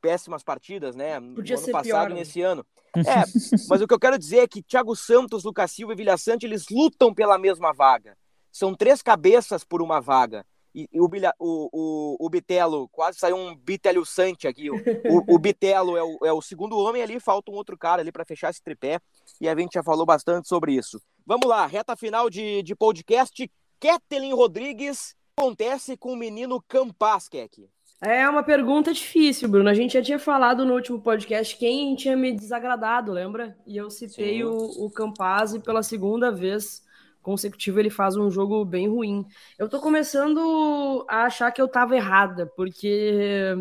[0.00, 1.20] péssimas partidas, né?
[1.20, 2.20] Podia no ano passado pior, e né?
[2.20, 2.64] nesse ano.
[3.06, 3.22] É,
[3.68, 6.44] mas o que eu quero dizer é que Thiago Santos, Lucas Silva e Vilha Sante,
[6.44, 8.16] eles lutam pela mesma vaga.
[8.52, 10.44] São três cabeças por uma vaga.
[10.74, 11.08] E, e o,
[11.38, 14.70] o, o, o Bitelo, quase saiu um Bitelho Sante aqui.
[14.70, 18.02] O, o, o Bitelo é o, é o segundo homem ali, falta um outro cara
[18.02, 19.00] ali para fechar esse tripé.
[19.40, 21.00] E a gente já falou bastante sobre isso.
[21.26, 23.50] Vamos lá, reta final de, de podcast.
[23.80, 27.68] Ketelin Rodrigues acontece com o menino Campas, Keck.
[28.02, 29.68] É uma pergunta difícil, Bruno.
[29.68, 33.56] A gente já tinha falado no último podcast quem tinha me desagradado, lembra?
[33.66, 34.44] E eu citei Sim.
[34.44, 36.82] o, o Campaz e pela segunda vez
[37.22, 39.26] consecutiva ele faz um jogo bem ruim.
[39.58, 43.54] Eu tô começando a achar que eu tava errada, porque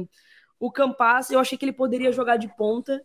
[0.59, 3.01] o Campaz, eu achei que ele poderia jogar de ponta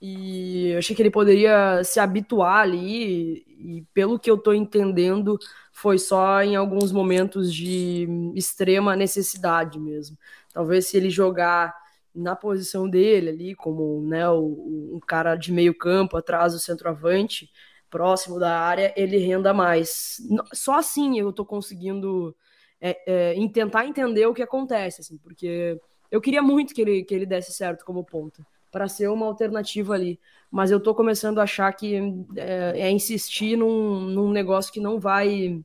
[0.00, 5.38] e eu achei que ele poderia se habituar ali e pelo que eu tô entendendo,
[5.72, 10.16] foi só em alguns momentos de extrema necessidade mesmo.
[10.52, 11.74] Talvez se ele jogar
[12.14, 17.50] na posição dele ali, como né, o, um cara de meio campo atrás do centroavante,
[17.90, 20.16] próximo da área, ele renda mais.
[20.52, 22.34] Só assim eu tô conseguindo
[22.80, 27.14] é, é, tentar entender o que acontece, assim, porque eu queria muito que ele, que
[27.14, 30.20] ele desse certo como ponta, para ser uma alternativa ali.
[30.50, 31.96] Mas eu tô começando a achar que
[32.36, 35.60] é, é insistir num, num negócio que não vai.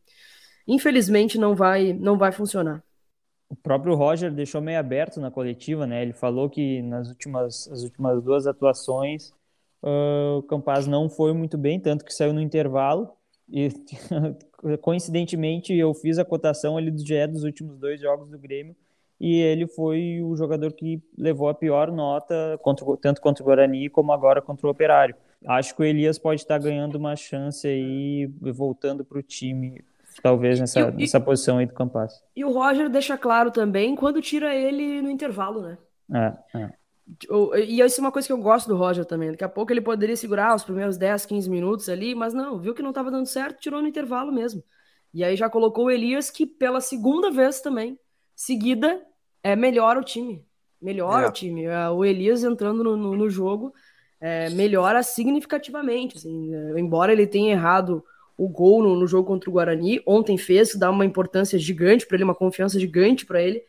[0.67, 2.84] Infelizmente não vai, não vai funcionar.
[3.49, 6.01] O próprio Roger deixou meio aberto na coletiva, né?
[6.01, 9.34] Ele falou que nas últimas, as últimas duas atuações
[9.83, 13.09] uh, o Campaz não foi muito bem, tanto que saiu no intervalo.
[13.49, 13.69] E
[14.81, 18.75] coincidentemente eu fiz a cotação ali do GE dos últimos dois jogos do Grêmio
[19.21, 23.87] e ele foi o jogador que levou a pior nota, contra, tanto contra o Guarani
[23.87, 25.15] como agora contra o Operário.
[25.45, 29.83] Acho que o Elias pode estar ganhando uma chance aí, voltando para o time,
[30.23, 32.23] talvez nessa, E- nessa posição aí do Campaz.
[32.35, 35.77] E o Roger deixa claro também quando tira ele no intervalo, né?
[36.11, 36.73] É, é.
[37.67, 39.31] E isso é uma coisa que eu gosto do Roger também.
[39.31, 42.73] Daqui a pouco ele poderia segurar os primeiros 10, 15 minutos ali, mas não, viu
[42.73, 44.63] que não estava dando certo, tirou no intervalo mesmo.
[45.13, 47.99] E aí já colocou o Elias, que pela segunda vez também,
[48.35, 49.01] seguida,
[49.43, 50.45] é melhora o time.
[50.81, 51.29] Melhora É.
[51.29, 51.65] o time.
[51.65, 53.73] É, O Elias entrando no, no- no jogo
[54.19, 56.17] é, melhora significativamente.
[56.17, 58.03] assim, é, embora ele tenha errado
[58.37, 62.15] o gol no, no jogo contra o Guarani, ontem fez, dá uma importância gigante para
[62.17, 63.63] ele, uma confiança gigante para ele.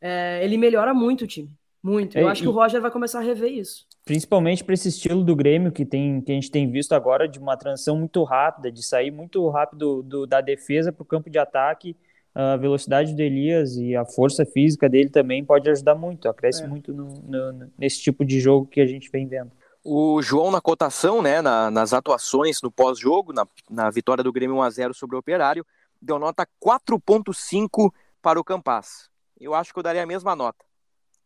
[0.00, 1.50] É, ele melhora muito o time.
[1.86, 2.18] Muito.
[2.18, 3.86] Eu É, acho que e- o Roger vai começar a rever isso.
[4.04, 7.38] Principalmente para esse estilo do Grêmio que, tem, que a gente tem visto agora de
[7.38, 11.38] uma transição muito rápida, de sair muito rápido do, da defesa para o campo de
[11.38, 11.96] ataque.
[12.34, 16.66] A velocidade do Elias e a força física dele também pode ajudar muito, acresce É.
[16.66, 19.52] muito no- no- nesse tipo de jogo que a gente vem vendo.
[19.84, 24.56] O João na cotação, né, na- nas atuações no pós-jogo, na, na vitória do Grêmio
[24.56, 25.64] 1x0 sobre o Operário,
[26.02, 29.08] deu nota 4.5 para o Campaz.
[29.40, 30.65] Eu acho que eu daria a mesma nota.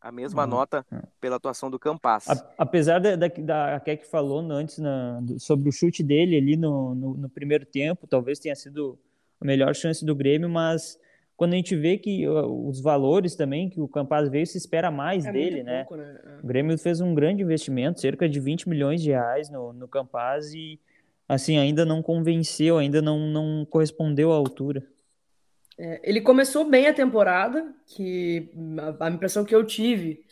[0.01, 0.51] A mesma Uhum.
[0.51, 0.87] nota
[1.21, 2.29] pela atuação do Campaz.
[2.29, 6.37] A- apesar da, da, da a Keck falou antes na- do- sobre o chute dele
[6.37, 8.99] ali no, no, no primeiro tempo, talvez tenha sido
[9.41, 10.99] a melhor chance do Grêmio, mas
[11.37, 14.91] quando a gente vê que uh, os valores também que o Campaz veio, se espera
[14.91, 15.85] mais É dele, né?
[15.85, 16.19] pouco, né?
[16.43, 20.53] O Grêmio fez um grande investimento, cerca de 20 milhões de reais no, no Campaz
[20.55, 20.79] e
[21.29, 24.83] assim ainda não convenceu, ainda não, não correspondeu à altura.
[25.83, 28.51] É, ele começou bem a temporada, que
[29.01, 30.23] a, a impressão que eu tive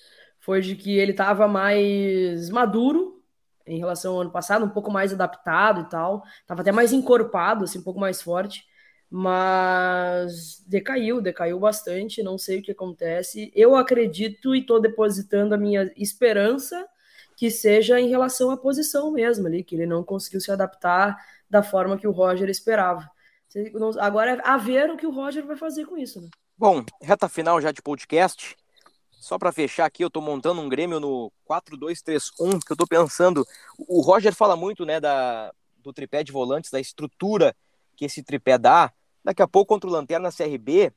[0.40, 3.22] foi de que ele estava mais maduro,
[3.66, 6.22] em relação ao ano passado, um pouco mais adaptado e tal.
[6.46, 8.66] Tava até mais encorpado, assim, um pouco mais forte.
[9.11, 12.22] Mas decaiu, decaiu bastante.
[12.22, 13.50] Não sei o que acontece.
[13.54, 16.87] Eu acredito e estou depositando a minha esperança
[17.37, 21.16] que seja em relação à posição mesmo ali, que ele não conseguiu se adaptar
[21.48, 23.11] da forma que o Roger esperava.
[24.00, 26.28] Agora é a ver o que o Roger vai fazer com isso, né?
[26.56, 28.56] Bom, reta final já de podcast.
[29.12, 33.44] Só para fechar aqui, eu estou montando um Grêmio no 4-2-3-1, que eu estou pensando.
[33.76, 37.54] O Roger fala muito, né, da, do tripé de volantes, da estrutura
[37.96, 38.92] que esse tripé dá.
[39.24, 40.92] Daqui a pouco, contra o Lanterna CRB,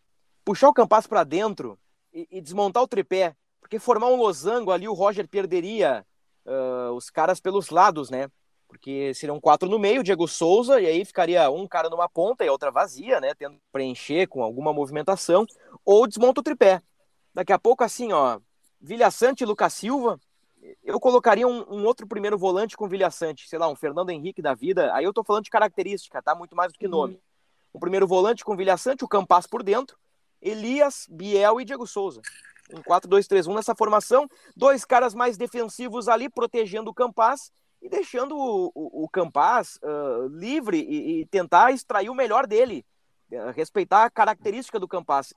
[0.45, 1.79] puxar o Campas para dentro
[2.13, 3.35] e, e, desmontar o tripé.
[3.59, 6.05] Porque formar um losango ali, o Roger perderia
[6.45, 8.29] uh, os caras pelos lados, né?
[8.71, 12.47] Porque seriam quatro no meio, Diego Souza, e aí ficaria um cara numa ponta e
[12.47, 13.33] a outra vazia, né?
[13.33, 15.45] Tendo que preencher com alguma movimentação,
[15.83, 16.81] ou desmonta o tripé.
[17.33, 18.39] Daqui a pouco, assim, ó,
[18.79, 20.17] Vilha Sante e Lucas Silva,
[20.85, 24.41] eu colocaria um, um, outro primeiro volante com Vilha Sante, sei lá, um Fernando Henrique
[24.41, 26.33] da vida, aí eu tô falando de característica, tá?
[26.33, 26.91] Muito mais do que uhum.
[26.91, 27.21] nome.
[27.75, 29.97] Um primeiro volante com Vilha Sante, o Campas por dentro,
[30.41, 32.21] Elias, Biel e Diego Souza.
[32.73, 38.71] Um 4-2-3-1 nessa formação, dois caras mais defensivos ali, protegendo o Campas, e deixando o,
[38.75, 42.85] o, o Campas uh, livre e, e, tentar extrair o melhor dele,
[43.31, 45.33] uh, respeitar a característica do Campas.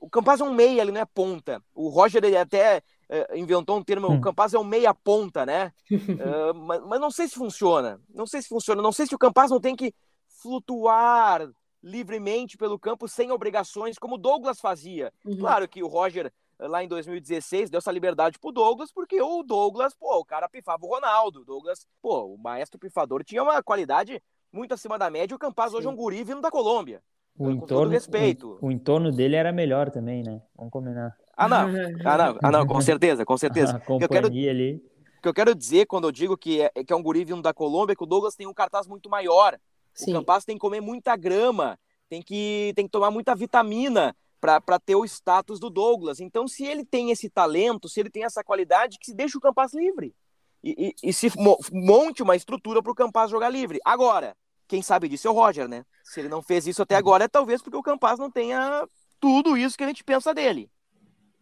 [0.00, 1.62] O Campas é um meia, ele não é ponta.
[1.74, 4.16] O Roger ele até uh, inventou um termo, hum.
[4.16, 5.72] o Campas é um meia ponta, né?
[6.66, 8.00] mas, mas, não sei se funciona.
[8.12, 8.82] Não sei se funciona.
[8.82, 9.94] Não sei se o Campas não tem que
[10.26, 11.48] flutuar
[11.82, 15.12] livremente pelo campo sem obrigações, como o Douglas fazia.
[15.24, 15.38] Uhum.
[15.38, 19.94] Claro que o Roger lá em 2016, deu essa liberdade pro Douglas, porque o Douglas,
[19.94, 21.40] pô, o cara pifava o Ronaldo.
[21.40, 24.20] O Douglas, pô, o maestro pifador tinha uma qualidade
[24.52, 25.34] muito acima da média.
[25.34, 27.00] O Campaz hoje é um guri vindo da Colômbia.
[27.38, 28.58] O entorno, respeito.
[28.60, 30.42] O, o, entorno dele era melhor também, né?
[30.56, 31.16] Vamos combinar.
[31.36, 31.68] Ah, não.
[32.04, 33.76] Ah, não, ah, não com certeza, com certeza.
[33.76, 34.82] A companhia eu quero, ali.
[35.18, 37.40] O que eu quero dizer quando eu digo que é, que é um guri vindo
[37.40, 39.56] da Colômbia é que o Douglas tem um cartaz muito maior.
[39.94, 40.10] Sim.
[40.10, 44.78] O Campaz tem que comer muita grama, tem que, tem que tomar muita vitamina para
[44.78, 46.20] ter o status do Douglas.
[46.20, 49.40] Então, se ele tem esse talento, se ele tem essa qualidade, que se deixe o
[49.40, 50.14] Campas livre.
[50.62, 51.30] E, e, e se
[51.72, 53.78] monte uma estrutura para o Campas jogar livre.
[53.84, 55.84] Agora, quem sabe disso é o Roger, né?
[56.04, 58.86] Se ele não fez isso até agora, é talvez porque o Campas não tenha
[59.20, 60.70] tudo isso que a gente pensa dele.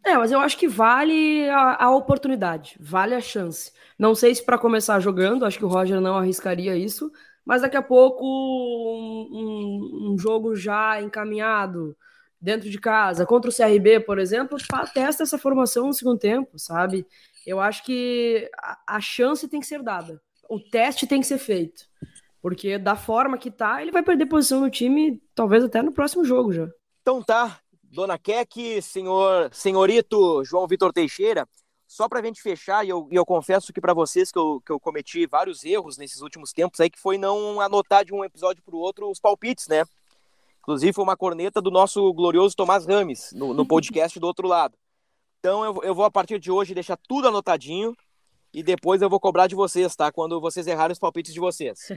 [0.05, 3.73] É, mas eu acho que vale a, a oportunidade, vale a chance.
[3.99, 7.11] Não sei se para começar jogando, acho que o Roger não arriscaria isso,
[7.45, 11.97] mas daqui a pouco um, um, um jogo já encaminhado,
[12.41, 13.27] dentro de casa.
[13.27, 14.59] Contra o CRB, por exemplo,
[14.93, 17.07] testa essa formação no segundo tempo, sabe?
[17.47, 18.51] Eu acho que
[18.87, 20.21] a, chance tem que ser dada.
[20.49, 21.87] O teste tem que ser feito.
[22.43, 26.25] Porque da forma que tá, ele vai perder posição no time, talvez até no próximo
[26.25, 26.69] jogo já.
[27.03, 31.49] Então tá, dona Keck, senhor, senhorito João Vitor Teixeira,
[31.87, 34.81] só para gente fechar, e eu, eu confesso que para vocês que eu, que eu
[34.81, 38.75] cometi vários erros nesses últimos tempos aí, que foi não anotar de um episódio para
[38.75, 39.85] o outro os palpites, né?
[40.67, 44.77] Inclusive, foi uma corneta do nosso glorioso Tomás Rames, no, no podcast do outro lado.
[45.39, 47.95] Então, eu, eu vou, a partir de hoje, deixar tudo anotadinho
[48.53, 50.11] e depois eu vou cobrar de vocês, tá?
[50.11, 51.93] Quando vocês errarem os palpites de vocês.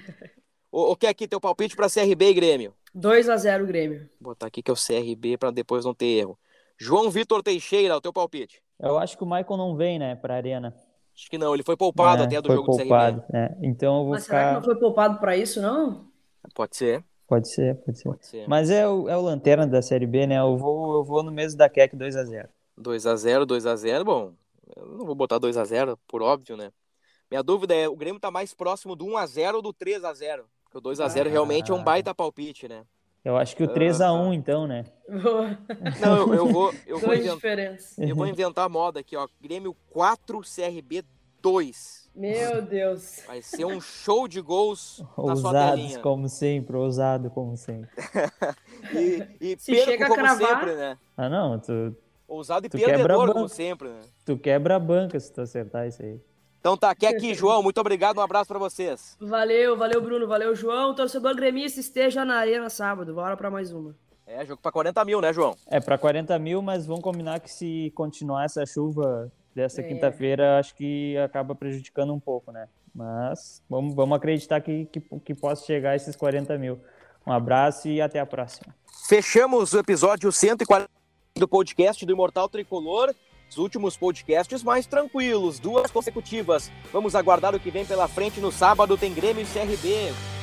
[0.72, 2.76] o, o que é aqui, teu palpite para CRB e Grêmio?
[2.94, 4.08] 2 a 0 Grêmio.
[4.22, 6.38] Vou botar aqui que é o CRB para depois não ter erro.
[6.78, 8.62] João Vitor Teixeira, o teu palpite?
[8.80, 10.76] Eu acho que o Michael não vem, né, para arena.
[11.16, 13.36] Acho que não, ele foi poupado é, até do jogo poupado, do CRB.
[13.36, 13.58] É.
[13.64, 14.38] Então eu vou Mas ficar...
[14.38, 16.08] será que não foi poupado para isso, não?
[16.54, 17.04] Pode ser.
[17.30, 18.10] Pode ser, pode ser.
[18.10, 18.48] Pode ser.
[18.48, 20.40] Mas é o, é o lanterna da Série B, né?
[20.40, 22.48] Eu vou, eu vou no mesmo da Keck 2x0.
[22.82, 24.34] 2x0, 2x0, bom.
[24.76, 26.72] Eu não vou botar 2x0, por óbvio, né?
[27.30, 30.42] Minha dúvida é: o Grêmio tá mais próximo do 1x0 ou do 3x0?
[30.64, 32.84] Porque o 2x0 ah, realmente é um baita palpite, né?
[33.24, 34.86] Eu acho que o 3x1, uh, então, né?
[36.02, 36.74] Não, eu, eu vou.
[36.88, 39.28] Eu vou, inventar, eu vou inventar a moda aqui, ó.
[39.40, 41.04] Grêmio 4, CRB
[41.42, 41.99] 2.
[42.16, 43.22] Meu Deus.
[43.26, 46.00] Vai ser um show de gols na sua telinha.
[46.00, 47.90] como sempre, ousado como sempre.
[48.94, 50.60] e e Se chega como cravar...
[50.60, 50.98] sempre, né?
[51.16, 51.96] Ah, não, tu...
[52.28, 54.02] Ousado e tu perdedor, como sempre, né?
[54.24, 56.20] Tu quebra a banca se tu acertar isso aí.
[56.60, 57.64] Então tá, aqui aqui, João.
[57.64, 59.16] Muito obrigado, um abraço para vocês.
[59.20, 60.94] Valeu, valeu, Bruno, valeu, João.
[60.94, 63.14] Torcedor gremista esteja na arena sábado.
[63.14, 63.96] Bora para mais uma.
[64.28, 65.56] É, jogo para 40 mil, né, João?
[65.66, 69.84] É, para 40 mil, mas vamos combinar que se continuar essa chuva dessa é.
[69.84, 72.68] quinta-feira, acho que acaba prejudicando um pouco, né?
[72.94, 76.80] Mas vamos, vamos acreditar que, que, que possa chegar a esses 40 mil.
[77.26, 78.74] Um abraço e até a próxima.
[79.08, 80.90] Fechamos o episódio 140
[81.36, 83.14] do podcast do Imortal Tricolor.
[83.50, 86.72] Os últimos podcasts mais tranquilos, duas consecutivas.
[86.92, 88.98] Vamos aguardar o que vem pela frente no sábado.
[88.98, 90.39] Tem Grêmio e CRB.